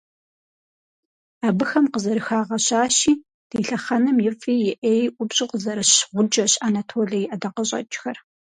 Абыхэм 1.47 1.85
къызэрыхагъэщащи, 1.93 3.13
«ди 3.49 3.57
лъэхъэнэм 3.67 4.17
и 4.27 4.29
фӀи 4.39 4.55
и 4.67 4.71
Ӏеи 4.81 5.05
ӀупщӀу 5.15 5.49
къызэрыщ 5.49 5.93
гъуджэщ 6.15 6.53
Анатолэ 6.65 7.17
и 7.21 7.27
ӀэдакъэщӀэкӀхэр». 7.29 8.17